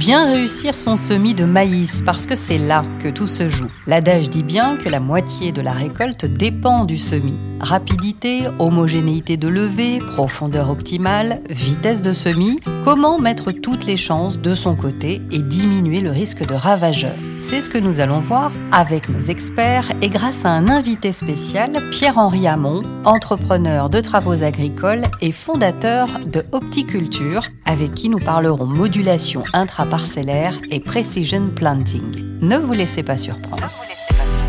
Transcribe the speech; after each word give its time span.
Bien 0.00 0.32
réussir 0.32 0.78
son 0.78 0.96
semis 0.96 1.34
de 1.34 1.44
maïs 1.44 2.00
parce 2.06 2.24
que 2.24 2.34
c'est 2.34 2.56
là 2.56 2.86
que 3.04 3.10
tout 3.10 3.28
se 3.28 3.50
joue. 3.50 3.70
L'adage 3.86 4.30
dit 4.30 4.42
bien 4.42 4.78
que 4.78 4.88
la 4.88 4.98
moitié 4.98 5.52
de 5.52 5.60
la 5.60 5.72
récolte 5.72 6.24
dépend 6.24 6.86
du 6.86 6.96
semis. 6.96 7.38
Rapidité, 7.60 8.44
homogénéité 8.58 9.36
de 9.36 9.46
levée, 9.46 9.98
profondeur 9.98 10.70
optimale, 10.70 11.42
vitesse 11.50 12.00
de 12.00 12.14
semis, 12.14 12.58
comment 12.82 13.18
mettre 13.18 13.52
toutes 13.52 13.84
les 13.84 13.98
chances 13.98 14.38
de 14.38 14.54
son 14.54 14.74
côté 14.74 15.20
et 15.30 15.40
diminuer 15.40 16.00
le 16.00 16.12
risque 16.12 16.46
de 16.48 16.54
ravageurs. 16.54 17.18
C'est 17.40 17.62
ce 17.62 17.70
que 17.70 17.78
nous 17.78 18.00
allons 18.00 18.20
voir 18.20 18.52
avec 18.70 19.08
nos 19.08 19.20
experts 19.20 19.90
et 20.02 20.08
grâce 20.08 20.44
à 20.44 20.50
un 20.50 20.68
invité 20.68 21.12
spécial, 21.12 21.90
Pierre-Henri 21.90 22.46
Hamon, 22.46 22.82
entrepreneur 23.04 23.88
de 23.88 24.00
travaux 24.00 24.42
agricoles 24.42 25.02
et 25.20 25.32
fondateur 25.32 26.08
de 26.26 26.44
Opticulture, 26.52 27.42
avec 27.64 27.94
qui 27.94 28.08
nous 28.08 28.18
parlerons 28.18 28.66
modulation 28.66 29.42
intraparcellaire 29.52 30.58
et 30.70 30.80
precision 30.80 31.48
planting. 31.48 32.38
Ne 32.40 32.58
vous 32.58 32.74
laissez 32.74 33.02
pas 33.02 33.16
surprendre. 33.18 33.70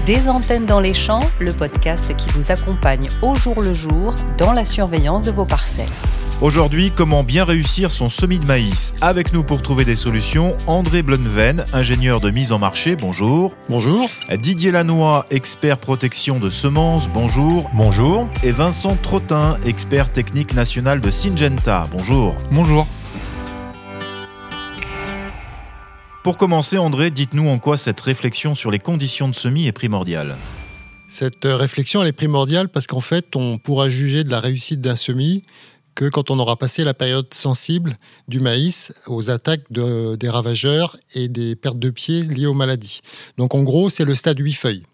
Des 0.06 0.28
antennes 0.28 0.66
dans 0.66 0.80
les 0.80 0.94
champs, 0.94 1.28
le 1.40 1.54
podcast 1.54 2.16
qui 2.18 2.30
vous 2.30 2.52
accompagne 2.52 3.08
au 3.22 3.36
jour 3.36 3.62
le 3.62 3.74
jour 3.74 4.14
dans 4.38 4.52
la 4.52 4.66
surveillance 4.66 5.24
de 5.24 5.32
vos 5.32 5.46
parcelles. 5.46 5.88
Aujourd'hui, 6.42 6.90
comment 6.90 7.24
bien 7.24 7.46
réussir 7.46 7.92
son 7.92 8.10
semis 8.10 8.40
de 8.40 8.48
maïs 8.48 8.96
Avec 9.00 9.32
nous 9.32 9.44
pour 9.44 9.62
trouver 9.62 9.86
des 9.86 9.96
solutions, 9.96 10.58
André 10.66 11.04
Blunven, 11.04 11.64
ingénieur 11.72 12.20
de 12.20 12.32
mise 12.32 12.52
en 12.52 12.58
marché, 12.58 12.96
bonjour. 12.96 13.56
Bonjour. 13.70 14.10
Didier 14.40 14.72
Lannoy, 14.72 15.24
expert 15.30 15.78
protection 15.78 16.40
de 16.40 16.50
semences, 16.50 17.10
bonjour. 17.10 17.70
Bonjour. 17.76 18.28
Et 18.42 18.52
Vincent 18.52 18.98
Trottin, 19.04 19.56
expert 19.68 20.12
technique 20.12 20.56
national 20.56 21.00
de 21.00 21.12
Syngenta, 21.12 21.88
bonjour. 21.92 22.36
Bonjour. 22.50 22.88
Pour 26.24 26.40
commencer, 26.40 26.80
André, 26.80 27.12
dites-nous 27.12 27.50
en 27.50 27.60
quoi 27.60 27.78
cette 27.78 28.02
réflexion 28.02 28.56
sur 28.56 28.72
les 28.72 28.80
conditions 28.80 29.28
de 29.28 29.36
semis 29.36 29.68
est 29.68 29.72
primordiale. 29.72 30.38
Cette 31.08 31.44
réflexion, 31.44 32.02
elle 32.02 32.08
est 32.08 32.14
primordiale 32.14 32.70
parce 32.70 32.88
qu'en 32.88 33.02
fait, 33.02 33.36
on 33.36 33.58
pourra 33.58 33.90
juger 33.90 34.24
de 34.24 34.32
la 34.32 34.40
réussite 34.40 34.80
d'un 34.80 34.96
semis 34.96 35.44
que 35.96 36.10
quand 36.10 36.32
on 36.32 36.40
aura 36.40 36.56
passé 36.56 36.84
la 36.84 36.94
période 36.94 37.34
sensible 37.34 37.98
du 38.28 38.40
maïs 38.40 38.94
aux 39.08 39.30
attaques 39.30 39.72
des 39.72 40.30
ravageurs 40.30 40.98
et 41.14 41.28
des 41.28 41.56
pertes 41.56 41.80
de 41.80 41.90
pieds 41.90 42.24
liées 42.24 42.46
aux 42.46 42.54
maladies. 42.54 43.02
Donc 43.38 43.56
en 43.56 43.64
gros, 43.64 43.90
c'est 43.90 44.06
le 44.06 44.16
stade 44.16 44.40
8 44.40 44.54
feuilles. 44.54 44.86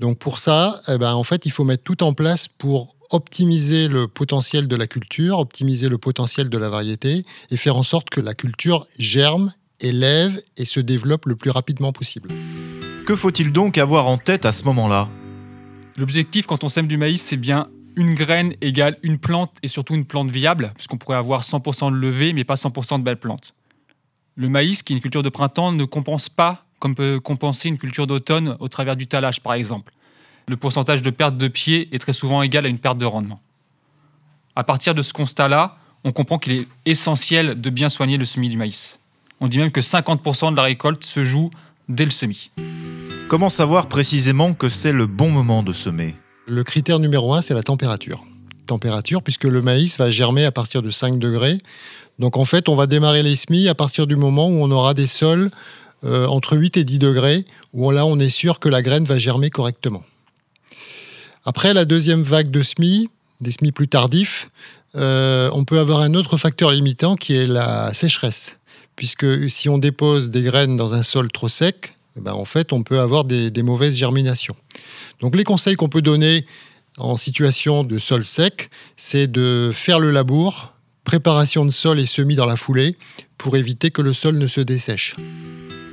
Donc 0.00 0.18
pour 0.18 0.38
ça, 0.38 0.80
eh 0.88 0.96
ben, 0.96 1.14
en 1.14 1.24
fait, 1.24 1.44
il 1.46 1.50
faut 1.50 1.64
mettre 1.64 1.82
tout 1.82 2.02
en 2.02 2.12
place 2.14 2.46
pour 2.46 2.94
optimiser 3.10 3.88
le 3.88 4.06
potentiel 4.06 4.68
de 4.68 4.76
la 4.76 4.86
culture, 4.86 5.38
optimiser 5.38 5.88
le 5.88 5.98
potentiel 5.98 6.50
de 6.50 6.58
la 6.58 6.68
variété 6.68 7.24
et 7.50 7.56
faire 7.56 7.76
en 7.76 7.82
sorte 7.82 8.10
que 8.10 8.20
la 8.20 8.34
culture 8.34 8.86
germe 8.98 9.52
élève 9.80 10.40
et 10.56 10.64
se 10.64 10.80
développe 10.80 11.26
le 11.26 11.34
plus 11.34 11.50
rapidement 11.50 11.92
possible. 11.92 12.30
Que 13.06 13.16
faut-il 13.16 13.52
donc 13.52 13.78
avoir 13.78 14.06
en 14.06 14.18
tête 14.18 14.44
à 14.44 14.52
ce 14.52 14.64
moment-là? 14.64 15.08
L'objectif 15.96 16.46
quand 16.46 16.62
on 16.62 16.68
sème 16.68 16.86
du 16.86 16.96
maïs, 16.96 17.22
c'est 17.22 17.36
bien 17.36 17.68
une 17.98 18.14
graine 18.14 18.54
égale 18.60 18.96
une 19.02 19.18
plante 19.18 19.56
et 19.64 19.68
surtout 19.68 19.94
une 19.94 20.04
plante 20.04 20.30
viable, 20.30 20.72
puisqu'on 20.76 20.98
pourrait 20.98 21.16
avoir 21.16 21.42
100% 21.42 21.90
de 21.90 21.96
levée 21.96 22.32
mais 22.32 22.44
pas 22.44 22.54
100% 22.54 23.00
de 23.00 23.02
belles 23.02 23.18
plantes. 23.18 23.54
Le 24.36 24.48
maïs, 24.48 24.84
qui 24.84 24.92
est 24.92 24.96
une 24.96 25.02
culture 25.02 25.24
de 25.24 25.28
printemps, 25.28 25.72
ne 25.72 25.84
compense 25.84 26.28
pas 26.28 26.64
comme 26.78 26.94
peut 26.94 27.18
compenser 27.18 27.68
une 27.68 27.76
culture 27.76 28.06
d'automne 28.06 28.56
au 28.60 28.68
travers 28.68 28.94
du 28.94 29.08
talage 29.08 29.40
par 29.40 29.54
exemple. 29.54 29.92
Le 30.46 30.56
pourcentage 30.56 31.02
de 31.02 31.10
perte 31.10 31.36
de 31.36 31.48
pied 31.48 31.88
est 31.92 31.98
très 31.98 32.12
souvent 32.12 32.40
égal 32.42 32.66
à 32.66 32.68
une 32.68 32.78
perte 32.78 32.98
de 32.98 33.04
rendement. 33.04 33.40
À 34.54 34.62
partir 34.62 34.94
de 34.94 35.02
ce 35.02 35.12
constat-là, 35.12 35.76
on 36.04 36.12
comprend 36.12 36.38
qu'il 36.38 36.52
est 36.52 36.68
essentiel 36.86 37.60
de 37.60 37.68
bien 37.68 37.88
soigner 37.88 38.16
le 38.16 38.24
semis 38.24 38.48
du 38.48 38.56
maïs. 38.56 39.00
On 39.40 39.48
dit 39.48 39.58
même 39.58 39.72
que 39.72 39.80
50% 39.80 40.52
de 40.52 40.56
la 40.56 40.62
récolte 40.62 41.02
se 41.02 41.24
joue 41.24 41.50
dès 41.88 42.04
le 42.04 42.12
semis. 42.12 42.52
Comment 43.26 43.48
savoir 43.48 43.88
précisément 43.88 44.54
que 44.54 44.68
c'est 44.68 44.92
le 44.92 45.06
bon 45.06 45.30
moment 45.30 45.64
de 45.64 45.72
semer? 45.72 46.14
Le 46.48 46.64
critère 46.64 46.98
numéro 46.98 47.34
un, 47.34 47.42
c'est 47.42 47.52
la 47.52 47.62
température. 47.62 48.24
Température, 48.66 49.22
puisque 49.22 49.44
le 49.44 49.60
maïs 49.60 49.98
va 49.98 50.10
germer 50.10 50.46
à 50.46 50.50
partir 50.50 50.80
de 50.80 50.88
5 50.88 51.18
degrés. 51.18 51.58
Donc 52.18 52.38
en 52.38 52.46
fait, 52.46 52.70
on 52.70 52.74
va 52.74 52.86
démarrer 52.86 53.22
les 53.22 53.36
semis 53.36 53.68
à 53.68 53.74
partir 53.74 54.06
du 54.06 54.16
moment 54.16 54.48
où 54.48 54.54
on 54.62 54.70
aura 54.70 54.94
des 54.94 55.06
sols 55.06 55.50
euh, 56.04 56.26
entre 56.26 56.56
8 56.56 56.78
et 56.78 56.84
10 56.84 56.98
degrés, 56.98 57.44
où 57.74 57.90
là, 57.90 58.06
on 58.06 58.18
est 58.18 58.30
sûr 58.30 58.60
que 58.60 58.70
la 58.70 58.80
graine 58.80 59.04
va 59.04 59.18
germer 59.18 59.50
correctement. 59.50 60.02
Après 61.44 61.74
la 61.74 61.84
deuxième 61.84 62.22
vague 62.22 62.50
de 62.50 62.62
semis, 62.62 63.10
des 63.42 63.50
semis 63.50 63.72
plus 63.72 63.88
tardifs, 63.88 64.48
euh, 64.96 65.50
on 65.52 65.64
peut 65.64 65.78
avoir 65.78 66.00
un 66.00 66.14
autre 66.14 66.38
facteur 66.38 66.70
limitant 66.70 67.14
qui 67.14 67.34
est 67.36 67.46
la 67.46 67.92
sécheresse 67.92 68.56
puisque 68.98 69.48
si 69.48 69.68
on 69.68 69.78
dépose 69.78 70.30
des 70.30 70.42
graines 70.42 70.76
dans 70.76 70.92
un 70.94 71.04
sol 71.04 71.30
trop 71.30 71.46
sec, 71.46 71.94
ben 72.20 72.32
en 72.32 72.44
fait, 72.44 72.72
on 72.72 72.82
peut 72.82 73.00
avoir 73.00 73.24
des, 73.24 73.50
mauvaises 73.62 73.96
germinations. 73.96 74.56
Donc 75.20 75.36
les 75.36 75.44
conseils 75.44 75.76
qu'on 75.76 75.88
peut 75.88 76.02
donner 76.02 76.46
en 76.96 77.16
situation 77.16 77.84
de 77.84 77.98
sol 77.98 78.24
sec, 78.24 78.70
c'est 78.96 79.26
de 79.26 79.70
faire 79.72 80.00
le 80.00 80.10
labour, 80.10 80.72
préparation 81.04 81.64
de 81.64 81.70
sol 81.70 82.00
et 82.00 82.06
semis 82.06 82.34
dans 82.34 82.46
la 82.46 82.56
foulée, 82.56 82.96
pour 83.36 83.56
éviter 83.56 83.90
que 83.90 84.02
le 84.02 84.12
sol 84.12 84.36
ne 84.36 84.46
se 84.46 84.60
dessèche. 84.60 85.16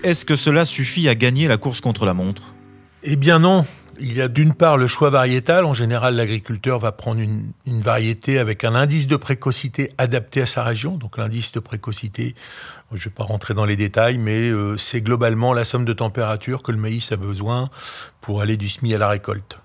Est-ce 0.03 0.25
que 0.25 0.35
cela 0.35 0.65
suffit 0.65 1.07
à 1.09 1.15
gagner 1.15 1.47
la 1.47 1.57
course 1.57 1.81
contre 1.81 2.05
la 2.05 2.13
montre? 2.13 2.55
Eh 3.03 3.15
bien 3.15 3.39
non, 3.39 3.65
il 3.99 4.13
y 4.13 4.21
a 4.21 4.27
d'une 4.27 4.53
part 4.53 4.77
le 4.77 4.87
choix 4.87 5.09
variétal. 5.09 5.65
En 5.65 5.73
général, 5.73 6.15
l'agriculteur 6.15 6.79
va 6.79 6.91
prendre 6.91 7.19
une, 7.19 7.53
variété 7.65 8.39
avec 8.39 8.63
un 8.63 8.75
indice 8.75 9.07
de 9.07 9.15
précocité 9.15 9.89
adapté 9.97 10.41
à 10.41 10.45
sa 10.45 10.63
région. 10.63 10.97
Donc 10.97 11.17
l'indice 11.17 11.51
de 11.51 11.59
précocité, 11.59 12.35
je 12.91 12.97
ne 12.97 13.03
vais 13.03 13.09
pas 13.09 13.23
rentrer 13.23 13.53
dans 13.53 13.65
les 13.65 13.75
détails, 13.75 14.17
mais 14.17 14.49
euh, 14.49 14.77
c'est 14.77 15.01
globalement 15.01 15.53
la 15.53 15.65
somme 15.65 15.85
de 15.85 15.93
température 15.93 16.63
que 16.63 16.71
le 16.71 16.77
maïs 16.77 17.11
a 17.11 17.15
besoin 17.15 17.69
pour 18.21 18.41
aller 18.41 18.57
du 18.57 18.69
semis 18.69 18.93
à 18.93 18.97
la 18.97 19.07
récolte. 19.07 19.57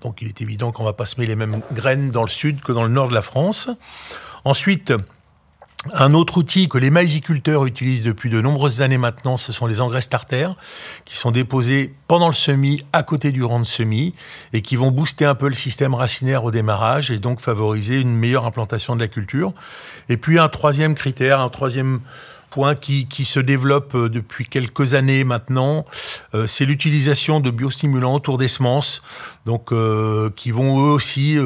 Donc 0.00 0.22
il 0.22 0.28
est 0.28 0.40
évident 0.40 0.72
qu'on 0.72 0.84
ne 0.84 0.88
va 0.88 0.92
pas 0.92 1.06
semer 1.06 1.26
les 1.26 1.36
mêmes 1.36 1.60
graines 1.72 2.10
dans 2.10 2.22
le 2.22 2.28
sud 2.28 2.60
que 2.60 2.72
dans 2.72 2.84
le 2.84 2.88
nord 2.88 3.08
de 3.08 3.14
la 3.14 3.22
France. 3.22 3.68
Ensuite, 4.44 4.92
un 5.92 6.12
autre 6.12 6.38
outil 6.38 6.68
que 6.68 6.76
les 6.76 6.90
maïsiculteurs 6.90 7.64
utilisent 7.64 8.02
depuis 8.02 8.30
de 8.30 8.40
nombreuses 8.40 8.82
années 8.82 8.98
maintenant, 8.98 9.36
ce 9.36 9.52
sont 9.52 9.66
les 9.66 9.80
engrais 9.80 10.02
starters, 10.02 10.56
qui 11.04 11.16
sont 11.16 11.30
déposés 11.30 11.94
pendant 12.08 12.26
le 12.26 12.34
semis, 12.34 12.84
à 12.92 13.04
côté 13.04 13.30
du 13.30 13.44
rang 13.44 13.60
de 13.60 13.64
semis, 13.64 14.12
et 14.52 14.60
qui 14.60 14.74
vont 14.74 14.90
booster 14.90 15.24
un 15.24 15.36
peu 15.36 15.46
le 15.46 15.54
système 15.54 15.94
racinaire 15.94 16.42
au 16.42 16.50
démarrage 16.50 17.12
et 17.12 17.20
donc 17.20 17.40
favoriser 17.40 18.00
une 18.00 18.14
meilleure 18.14 18.44
implantation 18.44 18.96
de 18.96 19.00
la 19.00 19.08
culture. 19.08 19.52
Et 20.08 20.16
puis 20.16 20.38
un 20.40 20.48
troisième 20.48 20.96
critère, 20.96 21.40
un 21.40 21.48
troisième 21.48 22.00
point 22.48 22.74
qui, 22.74 23.06
se 23.24 23.40
développe 23.40 23.94
euh, 23.94 24.08
depuis 24.08 24.46
quelques 24.46 24.94
années 24.94 25.24
maintenant, 25.24 25.84
euh, 26.34 26.46
c'est 26.46 26.64
l'utilisation 26.64 27.40
de 27.40 27.50
biostimulants 27.50 28.14
autour 28.14 28.38
des 28.38 28.48
semences, 28.48 29.02
donc 29.44 29.72
euh, 29.72 30.30
qui 30.34 30.50
vont 30.50 30.78
eux 30.80 30.92
aussi 30.92 31.38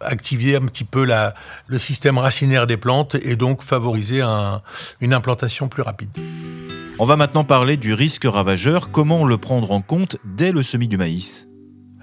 activer 0.00 0.56
un 0.56 0.62
petit 0.62 0.84
peu 0.84 1.04
la, 1.04 1.34
le 1.66 1.78
système 1.78 2.18
racinaire 2.18 2.66
des 2.66 2.76
plantes 2.76 3.16
et 3.16 3.36
donc 3.36 3.62
favoriser 3.62 4.22
une 5.00 5.12
implantation 5.12 5.68
plus 5.68 5.82
rapide. 5.82 6.10
On 6.98 7.04
va 7.04 7.16
maintenant 7.16 7.44
parler 7.44 7.76
du 7.76 7.92
risque 7.92 8.24
ravageur. 8.24 8.90
Comment 8.90 9.24
le 9.24 9.36
prendre 9.36 9.70
en 9.72 9.80
compte 9.80 10.16
dès 10.24 10.52
le 10.52 10.62
semis 10.62 10.88
du 10.88 10.96
maïs? 10.96 11.46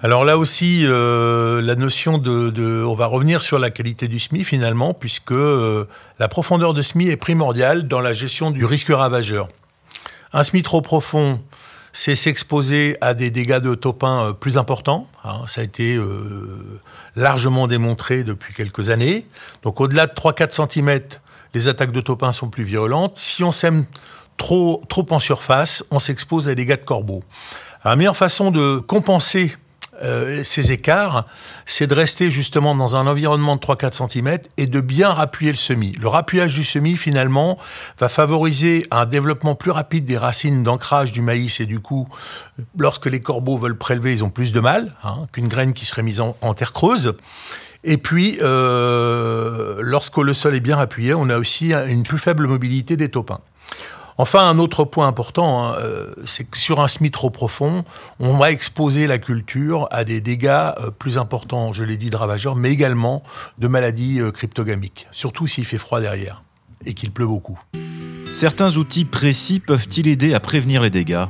Alors 0.03 0.25
là 0.25 0.37
aussi, 0.37 0.83
euh, 0.83 1.61
la 1.61 1.75
notion 1.75 2.17
de, 2.17 2.83
On 2.83 2.93
va 2.93 3.05
revenir 3.05 3.41
sur 3.41 3.57
la 3.57 3.69
qualité 3.69 4.09
du 4.09 4.19
SMI 4.19 4.43
finalement, 4.43 4.93
puisque 4.93 5.31
euh, 5.31 5.85
la 6.19 6.27
profondeur 6.27 6.73
de 6.73 6.81
SMI 6.81 7.07
est 7.07 7.15
primordiale 7.15 7.87
dans 7.87 8.01
la 8.01 8.13
gestion 8.13 8.51
du 8.51 8.65
risque 8.65 8.89
ravageur. 8.89 9.47
Un 10.33 10.43
SMI 10.43 10.61
trop 10.61 10.81
profond, 10.81 11.39
c'est 11.93 12.15
s'exposer 12.15 12.97
à 12.99 13.13
des 13.13 13.31
dégâts 13.31 13.59
de 13.59 13.75
topin 13.75 14.25
euh, 14.25 14.33
plus 14.33 14.57
importants. 14.57 15.07
Hein. 15.23 15.43
ça 15.47 15.61
a 15.61 15.63
été 15.63 15.97
largement 17.15 17.67
démontré 17.67 18.25
depuis 18.25 18.53
quelques 18.53 18.89
années. 18.89 19.25
Donc 19.61 19.79
au-delà 19.79 20.07
de 20.07 20.11
3-4 20.11 20.69
cm, 20.69 20.99
les 21.53 21.69
attaques 21.69 21.93
de 21.93 22.01
topin 22.01 22.33
sont 22.33 22.49
plus 22.49 22.65
violentes. 22.65 23.15
Si 23.15 23.41
on 23.41 23.53
sème 23.53 23.85
trop, 24.35 24.83
trop 24.89 25.05
en 25.11 25.21
surface, 25.21 25.85
on 25.91 25.99
s'expose 25.99 26.49
à 26.49 26.51
des 26.51 26.65
dégâts 26.65 26.77
de 26.77 26.85
corbeau. 26.85 27.23
La 27.85 27.95
meilleure 27.95 28.17
façon 28.17 28.51
de 28.51 28.79
compenser 28.79 29.55
euh, 30.03 30.43
ces 30.43 30.71
écarts, 30.71 31.25
c'est 31.65 31.87
de 31.87 31.93
rester 31.93 32.29
justement 32.29 32.75
dans 32.75 32.95
un 32.95 33.07
environnement 33.07 33.55
de 33.55 33.61
3-4 33.61 34.09
cm 34.09 34.39
et 34.57 34.67
de 34.67 34.81
bien 34.81 35.09
rappuyer 35.09 35.51
le 35.51 35.57
semis. 35.57 35.95
Le 35.99 36.07
rappuyage 36.07 36.53
du 36.53 36.63
semis, 36.63 36.97
finalement, 36.97 37.57
va 37.99 38.09
favoriser 38.09 38.85
un 38.91 39.05
développement 39.05 39.55
plus 39.55 39.71
rapide 39.71 40.05
des 40.05 40.17
racines 40.17 40.63
d'ancrage 40.63 41.11
du 41.11 41.21
maïs 41.21 41.59
et 41.59 41.65
du 41.65 41.79
coup, 41.79 42.07
lorsque 42.77 43.05
les 43.05 43.21
corbeaux 43.21 43.57
veulent 43.57 43.77
prélever, 43.77 44.11
ils 44.11 44.23
ont 44.23 44.29
plus 44.29 44.51
de 44.51 44.59
mal 44.59 44.93
hein, 45.03 45.27
qu'une 45.31 45.47
graine 45.47 45.73
qui 45.73 45.85
serait 45.85 46.03
mise 46.03 46.19
en, 46.19 46.53
terre 46.53 46.73
creuse. 46.73 47.13
Et 47.85 47.97
puis, 47.97 48.39
euh, 48.41 49.79
lorsque 49.81 50.17
le 50.17 50.33
sol 50.33 50.55
est 50.55 50.61
bien 50.61 50.77
appuyé, 50.77 51.13
on 51.13 51.29
a 51.29 51.37
aussi 51.37 51.73
une 51.73 52.03
plus 52.03 52.17
faible 52.17 52.47
mobilité 52.47 52.95
des 52.95 53.09
topins. 53.09 53.41
Enfin, 54.17 54.47
un 54.47 54.59
autre 54.59 54.83
point 54.83 55.07
important, 55.07 55.63
hein, 55.63 55.75
euh, 55.79 56.13
c'est 56.25 56.49
que 56.49 56.57
sur 56.57 56.79
un 56.79 56.87
semis 56.87 57.11
trop 57.11 57.29
profond, 57.29 57.83
on 58.19 58.37
va 58.37 58.51
exposer 58.51 59.07
la 59.07 59.17
culture 59.17 59.87
à 59.91 60.03
des 60.03 60.21
dégâts 60.21 60.47
euh, 60.47 60.91
plus 60.91 61.17
importants, 61.17 61.73
je 61.73 61.83
l'ai 61.83 61.97
dit, 61.97 62.09
de 62.09 62.15
ravageurs, 62.15 62.55
mais 62.55 62.71
également 62.71 63.23
de 63.57 63.67
maladies 63.67 64.19
euh, 64.19 64.31
cryptogamiques, 64.31 65.07
surtout 65.11 65.47
s'il 65.47 65.65
fait 65.65 65.77
froid 65.77 66.01
derrière 66.01 66.43
et 66.85 66.93
qu'il 66.93 67.11
pleut 67.11 67.27
beaucoup. 67.27 67.59
Certains 68.31 68.77
outils 68.77 69.05
précis 69.05 69.59
peuvent-ils 69.59 70.07
aider 70.07 70.33
à 70.33 70.39
prévenir 70.39 70.81
les 70.81 70.89
dégâts? 70.89 71.25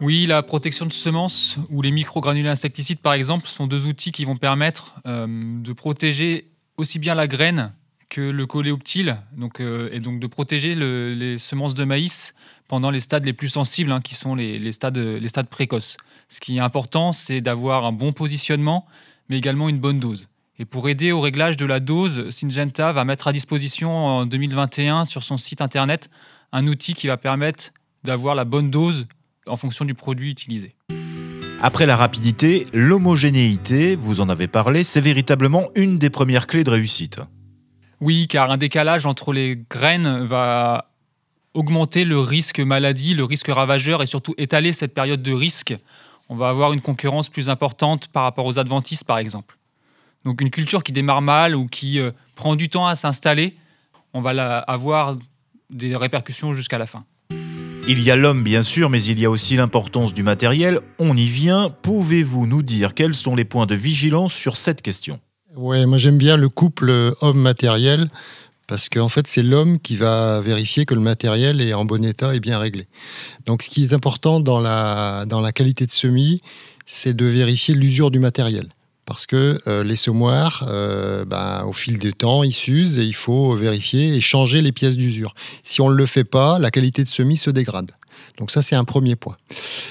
Oui, 0.00 0.26
la 0.26 0.42
protection 0.42 0.86
de 0.86 0.92
semences 0.92 1.58
ou 1.70 1.80
les 1.82 1.92
microgranulés 1.92 2.48
insecticides 2.48 3.00
par 3.00 3.12
exemple 3.12 3.46
sont 3.46 3.66
deux 3.66 3.86
outils 3.86 4.10
qui 4.10 4.24
vont 4.24 4.36
permettre 4.36 4.94
euh, 5.06 5.26
de 5.28 5.72
protéger 5.72 6.50
aussi 6.76 6.98
bien 6.98 7.14
la 7.14 7.28
graine 7.28 7.72
que 8.12 8.20
le 8.20 8.46
coléoptile, 8.46 9.16
donc, 9.38 9.58
euh, 9.58 9.88
et 9.90 9.98
donc 9.98 10.20
de 10.20 10.26
protéger 10.26 10.74
les 10.74 11.38
semences 11.38 11.72
de 11.72 11.84
maïs 11.84 12.34
pendant 12.68 12.90
les 12.90 13.00
stades 13.00 13.24
les 13.24 13.32
plus 13.32 13.48
sensibles, 13.48 13.90
hein, 13.90 14.02
qui 14.02 14.14
sont 14.14 14.34
les, 14.34 14.70
stades, 14.72 14.98
les 14.98 15.28
stades 15.28 15.48
précoces. 15.48 15.96
Ce 16.28 16.38
qui 16.38 16.58
est 16.58 16.60
important, 16.60 17.12
c'est 17.12 17.40
d'avoir 17.40 17.86
un 17.86 17.92
bon 17.92 18.12
positionnement, 18.12 18.86
mais 19.30 19.38
également 19.38 19.70
une 19.70 19.78
bonne 19.78 19.98
dose. 19.98 20.28
Et 20.58 20.66
pour 20.66 20.90
aider 20.90 21.10
au 21.10 21.22
réglage 21.22 21.56
de 21.56 21.64
la 21.64 21.80
dose, 21.80 22.28
Syngenta 22.28 22.92
va 22.92 23.06
mettre 23.06 23.28
à 23.28 23.32
disposition 23.32 23.90
en 23.90 24.26
2021 24.26 25.06
sur 25.06 25.22
son 25.22 25.38
site 25.38 25.62
internet 25.62 26.10
un 26.52 26.66
outil 26.66 26.92
qui 26.92 27.06
va 27.06 27.16
permettre 27.16 27.70
d'avoir 28.04 28.34
la 28.34 28.44
bonne 28.44 28.70
dose 28.70 29.06
en 29.46 29.56
fonction 29.56 29.86
du 29.86 29.94
produit 29.94 30.30
utilisé. 30.30 30.74
Après 31.62 31.86
la 31.86 31.96
rapidité, 31.96 32.66
l'homogénéité, 32.74 33.96
vous 33.96 34.20
en 34.20 34.28
avez 34.28 34.48
parlé, 34.48 34.84
c'est 34.84 35.00
véritablement 35.00 35.68
une 35.76 35.96
des 35.96 36.10
premières 36.10 36.46
clés 36.46 36.64
de 36.64 36.70
réussite. 36.70 37.22
Oui, 38.02 38.26
car 38.26 38.50
un 38.50 38.56
décalage 38.56 39.06
entre 39.06 39.32
les 39.32 39.56
graines 39.70 40.24
va 40.24 40.90
augmenter 41.54 42.04
le 42.04 42.18
risque 42.18 42.58
maladie, 42.58 43.14
le 43.14 43.22
risque 43.22 43.46
ravageur 43.46 44.02
et 44.02 44.06
surtout 44.06 44.34
étaler 44.38 44.72
cette 44.72 44.92
période 44.92 45.22
de 45.22 45.32
risque. 45.32 45.76
On 46.28 46.34
va 46.34 46.48
avoir 46.48 46.72
une 46.72 46.80
concurrence 46.80 47.28
plus 47.28 47.48
importante 47.48 48.08
par 48.08 48.24
rapport 48.24 48.44
aux 48.46 48.58
adventices, 48.58 49.04
par 49.04 49.18
exemple. 49.18 49.56
Donc 50.24 50.40
une 50.40 50.50
culture 50.50 50.82
qui 50.82 50.90
démarre 50.90 51.22
mal 51.22 51.54
ou 51.54 51.68
qui 51.68 52.00
euh, 52.00 52.10
prend 52.34 52.56
du 52.56 52.68
temps 52.68 52.88
à 52.88 52.96
s'installer, 52.96 53.56
on 54.14 54.20
va 54.20 54.58
avoir 54.58 55.14
des 55.70 55.94
répercussions 55.94 56.54
jusqu'à 56.54 56.78
la 56.78 56.86
fin. 56.86 57.04
Il 57.86 58.02
y 58.02 58.10
a 58.10 58.16
l'homme 58.16 58.42
bien 58.42 58.64
sûr, 58.64 58.90
mais 58.90 59.04
il 59.04 59.20
y 59.20 59.26
a 59.26 59.30
aussi 59.30 59.54
l'importance 59.54 60.12
du 60.12 60.24
matériel. 60.24 60.80
On 60.98 61.16
y 61.16 61.26
vient. 61.26 61.70
Pouvez-vous 61.70 62.48
nous 62.48 62.62
dire 62.62 62.94
quels 62.94 63.14
sont 63.14 63.36
les 63.36 63.44
points 63.44 63.66
de 63.66 63.76
vigilance 63.76 64.34
sur 64.34 64.56
cette 64.56 64.82
question? 64.82 65.20
Ouais, 65.56 65.84
moi 65.84 65.98
j'aime 65.98 66.16
bien 66.16 66.38
le 66.38 66.48
couple 66.48 67.14
homme-matériel 67.20 68.08
parce 68.66 68.88
qu'en 68.88 69.10
fait 69.10 69.26
c'est 69.26 69.42
l'homme 69.42 69.78
qui 69.80 69.96
va 69.96 70.40
vérifier 70.40 70.86
que 70.86 70.94
le 70.94 71.00
matériel 71.00 71.60
est 71.60 71.74
en 71.74 71.84
bon 71.84 72.02
état 72.06 72.34
et 72.34 72.40
bien 72.40 72.58
réglé. 72.58 72.86
Donc 73.44 73.62
ce 73.62 73.68
qui 73.68 73.84
est 73.84 73.92
important 73.92 74.40
dans 74.40 74.60
la, 74.60 75.26
dans 75.26 75.42
la 75.42 75.52
qualité 75.52 75.84
de 75.84 75.90
semis, 75.90 76.40
c'est 76.86 77.14
de 77.14 77.26
vérifier 77.26 77.74
l'usure 77.74 78.10
du 78.10 78.18
matériel. 78.18 78.68
Parce 79.04 79.26
que 79.26 79.60
euh, 79.66 79.84
les 79.84 79.96
semoirs, 79.96 80.64
euh, 80.68 81.26
ben, 81.26 81.64
au 81.66 81.72
fil 81.72 81.98
du 81.98 82.14
temps, 82.14 82.44
ils 82.44 82.54
s'usent 82.54 82.98
et 82.98 83.04
il 83.04 83.14
faut 83.14 83.54
vérifier 83.54 84.14
et 84.14 84.22
changer 84.22 84.62
les 84.62 84.72
pièces 84.72 84.96
d'usure. 84.96 85.34
Si 85.62 85.82
on 85.82 85.90
ne 85.90 85.94
le 85.94 86.06
fait 86.06 86.24
pas, 86.24 86.58
la 86.58 86.70
qualité 86.70 87.02
de 87.02 87.08
semis 87.08 87.36
se 87.36 87.50
dégrade. 87.50 87.90
Donc 88.38 88.50
ça, 88.50 88.62
c'est 88.62 88.76
un 88.76 88.84
premier 88.84 89.16
point. 89.16 89.34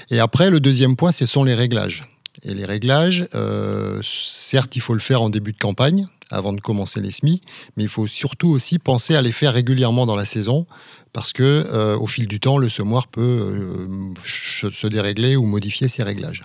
Et 0.10 0.20
après, 0.20 0.50
le 0.50 0.60
deuxième 0.60 0.96
point, 0.96 1.12
ce 1.12 1.28
sont 1.28 1.44
les 1.44 1.54
réglages. 1.54 2.08
Et 2.44 2.54
les 2.54 2.66
réglages, 2.66 3.28
euh, 3.36 4.00
certes, 4.04 4.76
il 4.76 4.82
faut 4.82 4.94
le 4.94 5.00
faire 5.00 5.22
en 5.22 5.30
début 5.30 5.52
de 5.52 5.58
campagne, 5.58 6.08
avant 6.32 6.54
de 6.54 6.62
commencer 6.62 7.02
les 7.02 7.12
semis, 7.12 7.42
mais 7.76 7.84
il 7.84 7.90
faut 7.90 8.08
surtout 8.08 8.50
aussi 8.50 8.80
penser 8.80 9.16
à 9.16 9.22
les 9.22 9.32
faire 9.32 9.54
régulièrement 9.54 10.06
dans 10.06 10.16
la 10.16 10.26
saison, 10.26 10.66
parce 11.14 11.34
que 11.34 11.44
euh, 11.44 11.98
au 11.98 12.08
fil 12.08 12.28
du 12.28 12.40
temps, 12.40 12.58
le 12.58 12.70
semoir 12.70 13.08
peut 13.08 13.22
euh, 13.22 14.14
se 14.24 14.88
dérégler 14.88 15.36
ou 15.36 15.46
modifier 15.46 15.88
ses 15.88 16.04
réglages. 16.04 16.44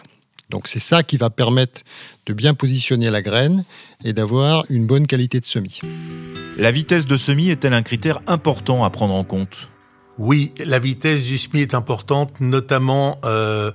Donc 0.50 0.68
c'est 0.68 0.80
ça 0.80 1.02
qui 1.02 1.16
va 1.16 1.30
permettre 1.30 1.82
de 2.26 2.32
bien 2.32 2.54
positionner 2.54 3.10
la 3.10 3.22
graine 3.22 3.64
et 4.04 4.12
d'avoir 4.12 4.64
une 4.70 4.86
bonne 4.86 5.06
qualité 5.06 5.40
de 5.40 5.44
semis. 5.44 5.80
La 6.56 6.70
vitesse 6.70 7.06
de 7.06 7.16
semis 7.16 7.50
est-elle 7.50 7.74
un 7.74 7.82
critère 7.82 8.20
important 8.26 8.84
à 8.84 8.90
prendre 8.90 9.14
en 9.14 9.24
compte? 9.24 9.68
Oui, 10.18 10.52
la 10.58 10.78
vitesse 10.78 11.24
du 11.24 11.36
semis 11.36 11.60
est 11.60 11.74
importante, 11.74 12.40
notamment 12.40 13.18
euh, 13.24 13.72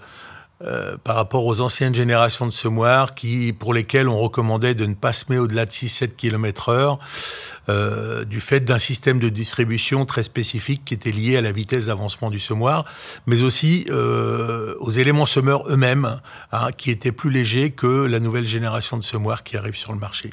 par 1.03 1.15
rapport 1.15 1.45
aux 1.45 1.61
anciennes 1.61 1.95
générations 1.95 2.45
de 2.45 2.51
semoirs 2.51 3.15
qui, 3.15 3.53
pour 3.53 3.73
lesquelles 3.73 4.07
on 4.07 4.17
recommandait 4.19 4.75
de 4.75 4.85
ne 4.85 4.93
pas 4.93 5.13
semer 5.13 5.39
au-delà 5.39 5.65
de 5.65 5.71
6-7 5.71 6.15
km 6.15 6.69
heure 6.69 6.99
euh, 7.69 8.25
du 8.25 8.41
fait 8.41 8.59
d'un 8.61 8.77
système 8.79 9.19
de 9.19 9.29
distribution 9.29 10.05
très 10.05 10.23
spécifique 10.23 10.83
qui 10.83 10.93
était 10.93 11.11
lié 11.11 11.37
à 11.37 11.41
la 11.41 11.51
vitesse 11.51 11.85
d'avancement 11.85 12.29
du 12.29 12.39
semoir, 12.39 12.85
mais 13.27 13.43
aussi 13.43 13.85
euh, 13.89 14.75
aux 14.79 14.89
éléments 14.89 15.27
semeurs 15.27 15.69
eux-mêmes, 15.69 16.19
hein, 16.51 16.69
qui 16.75 16.89
étaient 16.91 17.11
plus 17.11 17.29
légers 17.29 17.71
que 17.71 18.05
la 18.05 18.19
nouvelle 18.19 18.47
génération 18.47 18.97
de 18.97 19.03
semoirs 19.03 19.43
qui 19.43 19.57
arrive 19.57 19.75
sur 19.75 19.93
le 19.93 19.99
marché. 19.99 20.31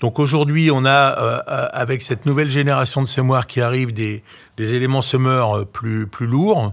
Donc 0.00 0.18
aujourd'hui, 0.18 0.70
on 0.72 0.84
a, 0.84 1.18
euh, 1.18 1.68
avec 1.72 2.02
cette 2.02 2.24
nouvelle 2.26 2.50
génération 2.50 3.02
de 3.02 3.08
semoirs 3.08 3.46
qui 3.46 3.60
arrive, 3.60 3.92
des, 3.92 4.22
des 4.56 4.74
éléments 4.74 5.02
semeurs 5.02 5.66
plus, 5.66 6.06
plus 6.06 6.26
lourds 6.26 6.72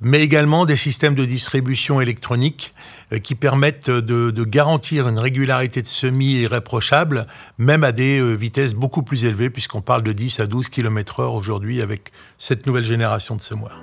mais 0.00 0.20
également 0.20 0.64
des 0.64 0.76
systèmes 0.76 1.14
de 1.14 1.24
distribution 1.24 2.00
électronique 2.00 2.74
euh, 3.12 3.18
qui 3.18 3.34
permettent 3.34 3.90
de, 3.90 4.44
garantir 4.44 5.08
une 5.08 5.18
régularité 5.18 5.82
de 5.82 5.86
semis 5.86 6.42
irréprochable, 6.42 7.26
même 7.58 7.84
à 7.84 7.92
des 7.92 8.20
euh, 8.20 8.34
vitesses 8.34 8.74
beaucoup 8.74 9.02
plus 9.02 9.24
élevées, 9.24 9.50
puisqu'on 9.50 9.82
parle 9.82 10.02
de 10.02 10.12
10 10.12 10.40
à 10.40 10.46
12 10.46 10.68
km/h 10.68 11.34
aujourd'hui 11.34 11.82
avec 11.82 12.12
cette 12.38 12.66
nouvelle 12.66 12.84
génération 12.84 13.36
de 13.36 13.40
semoirs. 13.40 13.82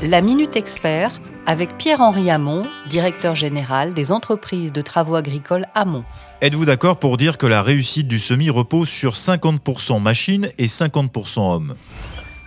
La 0.00 0.20
Minute 0.20 0.54
Expert 0.54 1.10
avec 1.44 1.76
Pierre-Henri 1.76 2.30
Hamon, 2.30 2.62
directeur 2.88 3.34
général 3.34 3.94
des 3.94 4.12
entreprises 4.12 4.72
de 4.72 4.80
travaux 4.80 5.16
agricoles 5.16 5.66
Hamon. 5.74 6.04
Êtes-vous 6.40 6.66
d'accord 6.66 7.00
pour 7.00 7.16
dire 7.16 7.36
que 7.36 7.48
la 7.48 7.62
réussite 7.62 8.06
du 8.06 8.20
semis 8.20 8.48
repose 8.48 8.88
sur 8.88 9.18
50% 9.18 10.00
machine 10.00 10.46
et 10.56 10.70
50% 10.70 11.42
homme 11.42 11.74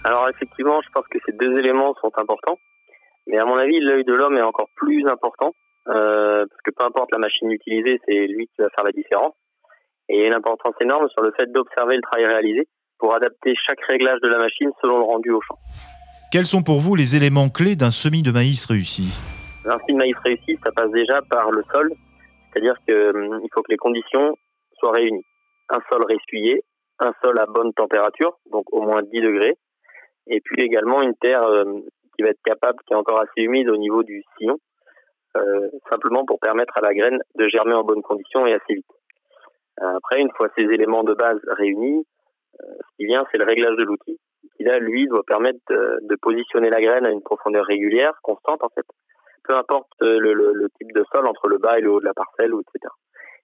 Alors 0.05 0.29
effectivement, 0.29 0.79
je 0.81 0.87
pense 0.93 1.03
que 1.11 1.17
ces 1.25 1.33
deux 1.33 1.59
éléments 1.59 1.93
sont 1.99 2.11
importants. 2.15 2.57
Mais 3.27 3.37
à 3.37 3.43
mon 3.43 3.57
avis, 3.57 3.81
l'œil 3.81 4.05
de 4.05 4.13
l'homme 4.13 4.37
est 4.37 4.47
encore 4.47 4.69
plus 4.77 5.05
important, 5.07 5.51
euh, 5.89 6.45
parce 6.47 6.61
que 6.63 6.71
peu 6.71 6.85
importe 6.85 7.11
la 7.11 7.19
machine 7.19 7.51
utilisée, 7.51 7.99
c'est 8.07 8.27
lui 8.27 8.47
qui 8.47 8.61
va 8.61 8.69
faire 8.73 8.85
la 8.85 8.93
différence. 8.93 9.35
Et 10.07 10.15
il 10.15 10.21
y 10.21 10.23
a 10.23 10.27
une 10.27 10.35
importance 10.35 10.75
énorme 10.79 11.09
sur 11.09 11.21
le 11.21 11.33
fait 11.37 11.51
d'observer 11.51 11.97
le 11.97 12.01
travail 12.01 12.27
réalisé 12.27 12.69
pour 12.97 13.13
adapter 13.13 13.55
chaque 13.67 13.81
réglage 13.89 14.21
de 14.23 14.29
la 14.29 14.37
machine 14.37 14.71
selon 14.81 14.99
le 14.99 15.03
rendu 15.03 15.31
au 15.31 15.41
champ. 15.41 15.57
Quels 16.31 16.45
sont 16.45 16.63
pour 16.63 16.79
vous 16.79 16.95
les 16.95 17.17
éléments 17.17 17.49
clés 17.49 17.75
d'un 17.75 17.91
semis 17.91 18.23
de 18.23 18.31
maïs 18.31 18.65
réussi 18.65 19.11
Un 19.65 19.77
semis 19.79 19.95
de 19.95 19.97
maïs 19.97 20.15
réussi, 20.23 20.57
ça 20.63 20.71
passe 20.71 20.89
déjà 20.91 21.21
par 21.29 21.51
le 21.51 21.61
sol, 21.73 21.91
c'est-à-dire 22.47 22.73
qu'il 22.87 22.95
hum, 22.95 23.41
faut 23.53 23.61
que 23.61 23.71
les 23.71 23.75
conditions 23.75 24.37
soient 24.79 24.93
réunies. 24.93 25.25
Un 25.67 25.79
sol 25.91 26.05
ressuyé, 26.09 26.63
un 26.99 27.11
sol 27.21 27.37
à 27.37 27.45
bonne 27.47 27.73
température, 27.73 28.37
donc 28.49 28.63
au 28.71 28.81
moins 28.81 29.01
10 29.03 29.19
degrés, 29.19 29.57
et 30.27 30.39
puis 30.39 30.63
également 30.63 31.01
une 31.01 31.15
terre 31.15 31.43
hum, 31.43 31.83
qui 32.15 32.23
va 32.23 32.29
être 32.29 32.41
capable, 32.45 32.79
qui 32.87 32.93
est 32.93 32.97
encore 32.97 33.19
assez 33.19 33.43
humide 33.43 33.67
au 33.67 33.75
niveau 33.75 34.01
du 34.03 34.23
sillon, 34.37 34.55
euh, 35.35 35.67
simplement 35.91 36.23
pour 36.23 36.39
permettre 36.39 36.77
à 36.77 36.81
la 36.81 36.93
graine 36.93 37.19
de 37.35 37.49
germer 37.49 37.73
en 37.73 37.83
bonnes 37.83 38.03
conditions 38.03 38.47
et 38.47 38.53
assez 38.53 38.75
vite. 38.75 38.85
Après, 39.81 40.21
une 40.21 40.31
fois 40.37 40.47
ces 40.57 40.63
éléments 40.63 41.03
de 41.03 41.13
base 41.13 41.41
réunis, 41.57 42.05
euh, 42.61 42.65
ce 42.79 42.95
qui 42.95 43.05
vient, 43.07 43.25
c'est 43.33 43.37
le 43.37 43.45
réglage 43.45 43.75
de 43.75 43.83
l'outil, 43.83 44.17
qui 44.55 44.63
là, 44.63 44.79
lui, 44.79 45.07
doit 45.07 45.23
permettre 45.23 45.59
de, 45.69 46.15
positionner 46.21 46.69
la 46.69 46.81
graine 46.81 47.05
à 47.05 47.11
une 47.11 47.21
profondeur 47.21 47.65
régulière, 47.65 48.13
constante 48.23 48.63
en 48.63 48.69
fait, 48.69 48.85
peu 49.43 49.55
importe 49.55 49.91
le, 50.01 50.67
type 50.79 50.91
de 50.93 51.03
sol 51.13 51.25
entre 51.27 51.47
le 51.47 51.57
bas 51.57 51.77
et 51.77 51.81
le 51.81 51.91
haut 51.91 51.99
de 51.99 52.05
la 52.05 52.13
parcelle, 52.13 52.51
etc. 52.53 52.93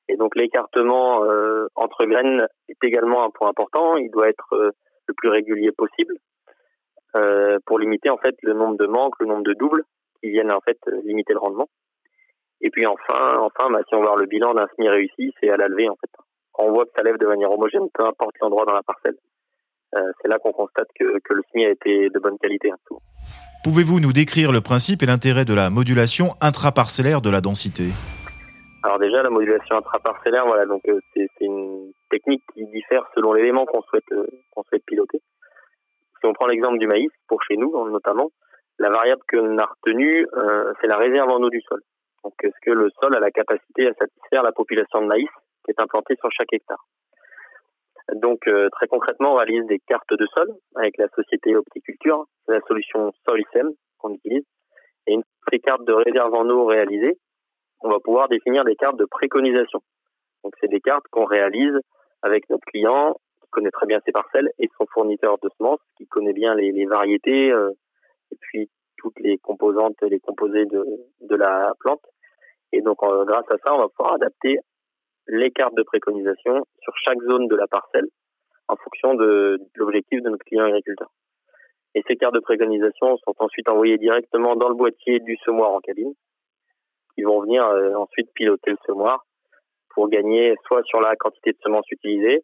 Et 0.10 0.16
donc 0.16 0.36
l'écartement 0.36 1.24
entre 1.76 2.06
graines 2.06 2.48
est 2.70 2.84
également 2.84 3.24
un 3.24 3.30
point 3.30 3.50
important. 3.50 3.98
Il 3.98 4.10
doit 4.12 4.30
être 4.30 4.54
le 4.54 5.14
plus 5.14 5.30
régulier 5.30 5.72
possible. 5.72 6.16
Euh, 7.16 7.58
pour 7.66 7.80
limiter 7.80 8.10
en 8.10 8.18
fait 8.18 8.36
le 8.44 8.54
nombre 8.54 8.78
de 8.78 8.86
manques, 8.86 9.16
le 9.20 9.28
nombre 9.28 9.44
de 9.44 9.54
doubles 9.54 9.84
qui 10.22 10.30
viennent 10.30 10.52
en 10.52 10.60
fait 10.62 10.78
limiter 11.04 11.34
le 11.34 11.40
rendement. 11.40 11.68
Et 12.62 12.70
puis 12.70 12.86
enfin, 12.86 13.40
enfin, 13.40 13.70
bah, 13.72 13.80
si 13.88 13.96
on 13.96 14.02
voit 14.02 14.16
le 14.20 14.26
bilan 14.26 14.54
d'un 14.54 14.68
semi 14.76 14.90
réussi, 14.90 15.34
c'est 15.40 15.50
à 15.50 15.58
la 15.58 15.68
levée 15.68 15.90
en 15.90 15.96
fait. 15.96 16.12
On 16.60 16.72
voit 16.72 16.86
que 16.86 16.92
ça 16.96 17.04
lève 17.04 17.18
de 17.18 17.26
manière 17.26 17.52
homogène, 17.52 17.88
peu 17.94 18.04
importe 18.04 18.36
l'endroit 18.42 18.66
dans 18.66 18.74
la 18.74 18.84
parcelle, 18.84 19.16
euh, 19.16 19.37
c'est 19.94 20.28
là 20.28 20.38
qu'on 20.40 20.52
constate 20.52 20.88
que, 21.00 21.20
que, 21.20 21.34
le 21.34 21.42
semi 21.52 21.66
a 21.66 21.70
été 21.70 22.10
de 22.10 22.20
bonne 22.20 22.38
qualité. 22.38 22.72
Hein, 22.72 22.98
Pouvez-vous 23.64 24.00
nous 24.00 24.14
décrire 24.14 24.52
le 24.52 24.62
principe 24.62 25.04
et 25.04 25.06
l'intérêt 25.06 25.46
de 25.46 25.54
la 25.54 25.70
modulation 25.70 26.36
intraparcellaire 26.42 27.22
de 27.22 27.30
la 27.30 27.42
densité? 27.42 27.90
Alors 28.84 29.00
déjà, 29.00 29.24
la 29.24 29.30
modulation 29.30 29.78
intraparcellaire, 29.78 30.46
voilà, 30.46 30.66
donc 30.66 30.82
euh, 30.88 31.00
c'est 31.14 31.28
une 31.42 31.92
technique 32.10 32.44
qui 32.54 32.66
diffère 32.68 33.04
selon 33.16 33.34
l'élément 33.34 33.66
qu'on 33.66 33.82
souhaite 33.82 34.06
qu'on 34.52 34.64
souhaite 34.64 34.84
piloter. 34.86 35.20
Si 36.20 36.26
on 36.26 36.34
prend 36.34 36.48
l'exemple 36.48 36.78
du 36.80 36.88
maïs, 36.88 37.10
pour 37.28 37.42
chez 37.44 37.58
nous 37.58 37.72
notamment, 37.90 38.30
la 38.80 38.90
variable 38.90 39.22
qu'on 39.30 39.58
a 39.58 39.66
retenue, 39.66 40.28
euh, 40.34 40.74
c'est 40.80 40.88
la 40.88 40.98
réserve 40.98 41.30
en 41.30 41.42
eau 41.42 41.50
du 41.50 41.62
sol. 41.62 41.82
Donc, 42.24 42.34
est-ce 42.44 42.60
que 42.62 42.72
le 42.72 42.90
sol 43.02 43.16
a 43.16 43.20
la 43.20 43.32
capacité 43.32 43.88
à 43.88 43.94
satisfaire 43.94 44.44
la 44.44 44.52
population 44.52 45.02
de 45.02 45.08
maïs 45.08 45.30
qui 45.66 45.72
est 45.72 45.82
implantée 45.82 46.16
sur 46.20 46.30
chaque 46.32 46.54
hectare? 46.54 46.84
Donc, 48.14 48.48
euh, 48.48 48.70
très 48.70 48.88
concrètement, 48.88 49.34
on 49.34 49.36
réalise 49.36 49.66
des 49.68 49.80
cartes 49.80 50.14
de 50.14 50.26
sol 50.36 50.50
avec 50.76 50.98
la 50.98 51.08
société 51.10 51.56
Opticulture, 51.56 52.26
la 52.48 52.60
solution 52.68 53.12
SolSem 53.28 53.72
qu'on 53.98 54.14
utilise. 54.14 54.46
Et 55.08 55.14
une 55.14 55.24
fois 55.44 55.60
cartes 55.60 55.86
de 55.86 55.94
réserve 55.94 56.34
en 56.34 56.50
eau 56.50 56.66
réalisées, 56.66 57.18
on 57.82 57.90
va 57.90 58.00
pouvoir 58.00 58.28
définir 58.30 58.64
des 58.64 58.76
cartes 58.76 58.98
de 58.98 59.06
préconisation. 59.06 59.82
Donc, 60.44 60.54
c'est 60.62 60.70
des 60.70 60.80
cartes 60.80 61.06
qu'on 61.12 61.26
réalise 61.26 61.78
avec 62.22 62.50
notre 62.50 62.66
client 62.66 63.16
connaît 63.52 63.72
très 63.72 63.88
bien 63.88 64.00
ses 64.06 64.12
parcelles, 64.12 64.50
et 64.60 64.70
son 64.78 64.86
fournisseur 64.94 65.38
de 65.42 65.50
semences, 65.58 65.80
qui 65.98 66.06
connaît 66.08 66.34
bien 66.34 66.56
les, 66.56 66.72
les 66.72 66.86
variétés, 66.86 67.52
euh, 67.52 67.72
et 68.32 68.36
puis 68.40 68.70
toutes 68.98 69.20
les 69.20 69.38
composantes, 69.38 69.96
les 70.02 70.20
composés 70.20 70.66
de, 70.66 70.86
de 71.22 71.36
la 71.36 71.74
plante. 71.80 72.02
Et 72.72 72.82
donc, 72.82 72.98
euh, 73.04 73.26
grâce 73.26 73.50
à 73.50 73.58
ça, 73.66 73.74
on 73.74 73.80
va 73.80 73.90
pouvoir 73.90 74.16
adapter 74.16 74.60
les 75.28 75.52
cartes 75.52 75.76
de 75.76 75.84
préconisation 75.84 76.66
sur 76.82 76.94
chaque 77.06 77.22
zone 77.30 77.48
de 77.48 77.56
la 77.56 77.68
parcelle 77.68 78.08
en 78.68 78.76
fonction 78.76 79.14
de, 79.16 79.60
l'objectif 79.76 80.22
de 80.22 80.30
notre 80.30 80.44
client 80.46 80.66
agriculteur. 80.66 81.10
Et 81.96 82.04
ces 82.08 82.16
cartes 82.16 82.36
de 82.36 82.40
préconisation 82.40 83.18
sont 83.18 83.36
ensuite 83.40 83.70
envoyées 83.70 83.98
directement 83.98 84.56
dans 84.56 84.70
le 84.70 84.76
boîtier 84.76 85.20
du 85.20 85.38
semoir 85.46 85.72
en 85.72 85.80
cabine. 85.80 86.14
Ils 87.18 87.26
vont 87.26 87.42
venir 87.42 87.66
euh, 87.66 87.96
ensuite 87.96 88.30
piloter 88.34 88.72
le 88.72 88.78
semoir 88.86 89.26
pour 89.90 90.10
gagner 90.10 90.54
soit 90.68 90.84
sur 90.84 91.00
la 91.00 91.16
quantité 91.16 91.52
de 91.52 91.58
semences 91.64 91.90
utilisées 91.90 92.44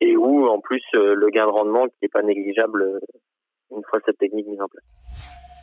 et 0.00 0.16
ou 0.16 0.46
en 0.46 0.60
plus 0.60 0.82
euh, 0.94 1.14
le 1.14 1.30
gain 1.30 1.46
de 1.46 1.50
rendement 1.50 1.86
qui 1.86 1.96
n'est 2.02 2.08
pas 2.08 2.22
négligeable 2.22 2.82
euh, 2.82 2.98
une 3.70 3.82
fois 3.88 3.98
cette 4.04 4.18
technique 4.18 4.46
mise 4.46 4.60
en 4.60 4.68
place. 4.68 4.84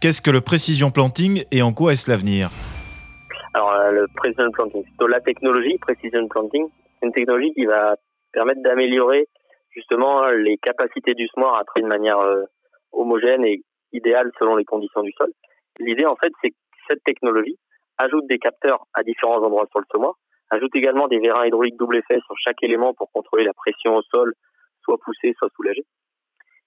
Qu'est-ce 0.01 0.21
que 0.21 0.31
le 0.31 0.41
précision 0.41 0.91
planting 0.91 1.45
et 1.51 1.61
en 1.61 1.71
quoi 1.71 1.93
est-ce 1.93 2.09
l'avenir? 2.09 2.49
Alors 3.53 3.73
euh, 3.75 3.91
le 3.91 4.07
precision 4.15 4.51
planting, 4.51 4.83
c'est 4.85 5.07
la 5.07 5.21
technologie 5.21 5.77
precision 5.79 6.27
planting, 6.27 6.67
c'est 6.99 7.07
une 7.07 7.13
technologie 7.13 7.51
qui 7.53 7.65
va 7.65 7.95
permettre 8.31 8.61
d'améliorer 8.61 9.27
justement 9.71 10.27
les 10.29 10.57
capacités 10.57 11.13
du 11.13 11.27
semoir 11.27 11.57
à 11.57 11.63
travailler 11.63 11.89
de 11.89 11.97
manière 11.97 12.19
euh, 12.19 12.43
homogène 12.91 13.43
et 13.45 13.63
idéale 13.91 14.31
selon 14.37 14.55
les 14.55 14.65
conditions 14.65 15.01
du 15.01 15.11
sol. 15.17 15.31
L'idée 15.79 16.05
en 16.05 16.15
fait 16.15 16.31
c'est 16.41 16.51
que 16.51 16.55
cette 16.87 17.03
technologie 17.03 17.57
ajoute 17.97 18.25
des 18.27 18.37
capteurs 18.37 18.85
à 18.93 19.03
différents 19.03 19.43
endroits 19.43 19.67
sur 19.71 19.79
le 19.79 19.85
semoir, 19.91 20.13
ajoute 20.51 20.75
également 20.75 21.07
des 21.07 21.19
vérins 21.19 21.45
hydrauliques 21.45 21.77
double 21.77 21.97
effet 21.97 22.19
sur 22.25 22.35
chaque 22.37 22.61
élément 22.63 22.93
pour 22.93 23.11
contrôler 23.11 23.43
la 23.43 23.53
pression 23.53 23.95
au 23.95 24.01
sol, 24.03 24.33
soit 24.83 24.97
poussée, 25.03 25.33
soit 25.37 25.49
soulagée. 25.55 25.85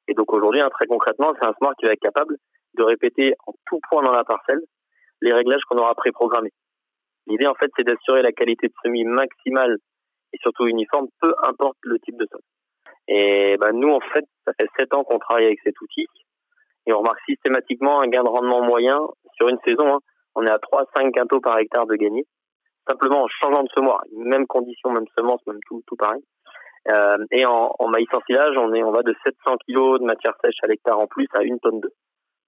Et 0.09 0.15
donc 0.15 0.33
aujourd'hui, 0.33 0.61
hein, 0.61 0.69
très 0.71 0.87
concrètement, 0.87 1.33
c'est 1.41 1.47
un 1.47 1.55
semoir 1.55 1.75
qui 1.79 1.87
va 1.87 1.93
être 1.93 2.01
capable 2.01 2.37
de 2.75 2.83
répéter 2.83 3.35
en 3.47 3.53
tout 3.67 3.81
point 3.89 4.03
dans 4.03 4.13
la 4.13 4.25
parcelle 4.25 4.61
les 5.21 5.33
réglages 5.33 5.63
qu'on 5.69 5.79
aura 5.79 5.95
préprogrammés. 5.95 6.53
L'idée, 7.27 7.47
en 7.47 7.55
fait, 7.55 7.71
c'est 7.77 7.85
d'assurer 7.85 8.23
la 8.23 8.33
qualité 8.33 8.69
de 8.69 8.73
semis 8.85 9.05
maximale 9.05 9.77
et 10.33 10.39
surtout 10.41 10.67
uniforme, 10.67 11.09
peu 11.21 11.35
importe 11.43 11.79
le 11.83 11.99
type 12.01 12.17
de 12.17 12.27
sol. 12.31 12.41
Et 13.09 13.57
ben, 13.61 13.73
nous, 13.73 13.91
en 13.91 14.01
fait, 14.01 14.25
ça 14.47 14.53
fait 14.59 14.69
sept 14.79 14.95
ans 14.95 15.05
qu'on 15.05 15.19
travaille 15.19 15.47
avec 15.47 15.61
cet 15.65 15.81
outil 15.81 16.07
et 16.87 16.93
on 16.93 16.99
remarque 16.99 17.21
systématiquement 17.29 18.01
un 18.01 18.09
gain 18.09 18.25
de 18.25 18.29
rendement 18.29 18.63
moyen 18.63 18.99
sur 19.35 19.49
une 19.49 19.59
saison. 19.67 19.95
Hein, 19.95 19.99
on 20.35 20.45
est 20.45 20.51
à 20.51 20.59
3-5 20.59 21.13
quintaux 21.13 21.41
par 21.41 21.59
hectare 21.59 21.87
de 21.87 21.95
gagné, 21.95 22.25
simplement 22.89 23.23
en 23.23 23.29
changeant 23.29 23.63
de 23.63 23.69
semoir, 23.75 24.03
même 24.17 24.47
condition, 24.47 24.91
même 24.91 25.07
semence, 25.17 25.41
même 25.47 25.61
tout, 25.69 25.83
tout 25.87 25.97
pareil. 25.97 26.23
Euh, 26.91 27.19
et 27.31 27.47
en, 27.47 27.73
en, 27.79 27.89
maïs 27.89 28.09
en 28.13 28.21
silage, 28.27 28.57
on, 28.57 28.73
est, 28.73 28.83
on 28.83 28.91
va 28.91 29.03
de 29.03 29.15
700 29.25 29.57
kg 29.69 30.01
de 30.01 30.05
matière 30.05 30.35
sèche 30.43 30.57
à 30.65 30.67
l'hectare 30.67 30.99
en 30.99 31.07
plus 31.07 31.29
à 31.35 31.43
une 31.43 31.61
tonne 31.61 31.81
de. 31.81 31.93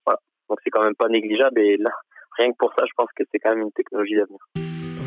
Voilà. 0.04 0.18
Donc 0.48 0.58
c'est 0.64 0.70
quand 0.70 0.82
même 0.82 0.96
pas 0.96 1.08
négligeable 1.08 1.60
et 1.60 1.76
là, 1.76 1.90
rien 2.36 2.52
que 2.52 2.56
pour 2.58 2.72
ça, 2.76 2.84
je 2.86 2.92
pense 2.96 3.08
que 3.16 3.24
c'est 3.30 3.38
quand 3.38 3.50
même 3.50 3.62
une 3.62 3.72
technologie 3.72 4.16
d'avenir. 4.16 4.40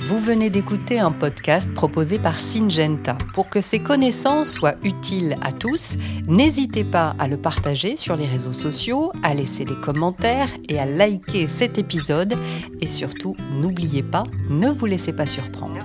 Vous 0.09 0.19
venez 0.19 0.49
d'écouter 0.49 0.99
un 0.99 1.11
podcast 1.11 1.69
proposé 1.73 2.17
par 2.17 2.39
Syngenta. 2.39 3.17
Pour 3.33 3.49
que 3.49 3.59
ces 3.59 3.83
connaissances 3.83 4.53
soient 4.53 4.75
utiles 4.83 5.35
à 5.43 5.51
tous, 5.51 5.97
n'hésitez 6.29 6.85
pas 6.85 7.13
à 7.19 7.27
le 7.27 7.35
partager 7.35 7.97
sur 7.97 8.15
les 8.15 8.25
réseaux 8.25 8.53
sociaux, 8.53 9.11
à 9.23 9.33
laisser 9.33 9.65
des 9.65 9.75
commentaires 9.75 10.49
et 10.69 10.79
à 10.79 10.85
liker 10.85 11.47
cet 11.47 11.77
épisode. 11.77 12.35
Et 12.79 12.87
surtout, 12.87 13.35
n'oubliez 13.59 14.03
pas, 14.03 14.23
ne 14.49 14.69
vous 14.69 14.85
laissez 14.85 15.11
pas 15.11 15.25
surprendre. 15.25 15.75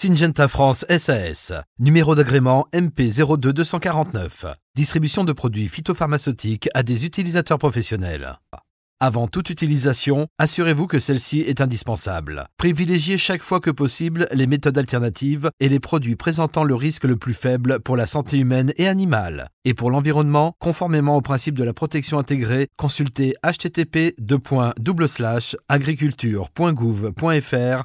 Syngenta 0.00 0.46
France 0.46 0.86
SAS, 0.96 1.52
numéro 1.80 2.14
d'agrément 2.14 2.68
MP02249, 2.72 4.54
distribution 4.76 5.24
de 5.24 5.32
produits 5.32 5.66
phytopharmaceutiques 5.66 6.68
à 6.72 6.84
des 6.84 7.04
utilisateurs 7.04 7.58
professionnels. 7.58 8.38
Avant 9.00 9.26
toute 9.26 9.50
utilisation, 9.50 10.28
assurez-vous 10.38 10.86
que 10.86 11.00
celle-ci 11.00 11.40
est 11.40 11.60
indispensable. 11.60 12.46
Privilégiez 12.58 13.18
chaque 13.18 13.42
fois 13.42 13.58
que 13.58 13.72
possible 13.72 14.28
les 14.30 14.46
méthodes 14.46 14.78
alternatives 14.78 15.50
et 15.58 15.68
les 15.68 15.80
produits 15.80 16.14
présentant 16.14 16.62
le 16.62 16.76
risque 16.76 17.02
le 17.02 17.16
plus 17.16 17.34
faible 17.34 17.80
pour 17.80 17.96
la 17.96 18.06
santé 18.06 18.38
humaine 18.38 18.72
et 18.76 18.86
animale. 18.86 19.48
Et 19.64 19.74
pour 19.74 19.90
l'environnement, 19.90 20.52
conformément 20.60 21.16
au 21.16 21.22
principe 21.22 21.58
de 21.58 21.64
la 21.64 21.72
protection 21.72 22.20
intégrée, 22.20 22.68
consultez 22.76 23.34
http 23.42 24.14
agriculture.gouv.fr 25.68 27.84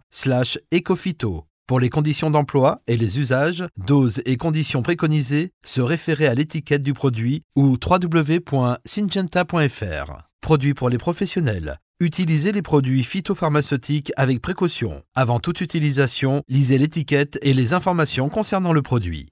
ecophyto. 0.72 1.48
Pour 1.66 1.80
les 1.80 1.90
conditions 1.90 2.30
d'emploi 2.30 2.82
et 2.88 2.98
les 2.98 3.20
usages, 3.20 3.64
doses 3.78 4.22
et 4.26 4.36
conditions 4.36 4.82
préconisées, 4.82 5.54
se 5.64 5.80
référer 5.80 6.28
à 6.28 6.34
l'étiquette 6.34 6.82
du 6.82 6.92
produit 6.92 7.44
ou 7.56 7.78
www.syngenta.fr. 7.82 10.18
Produit 10.42 10.74
pour 10.74 10.90
les 10.90 10.98
professionnels. 10.98 11.78
Utilisez 12.02 12.52
les 12.52 12.62
produits 12.62 13.06
phytopharmaceutiques 13.06 14.12
avec 14.18 14.42
précaution. 14.42 15.04
Avant 15.16 15.40
toute 15.40 15.62
utilisation, 15.62 16.44
lisez 16.50 16.78
l'étiquette 16.78 17.40
et 17.42 17.54
les 17.54 17.72
informations 17.72 18.28
concernant 18.28 18.74
le 18.74 18.82
produit. 18.82 19.30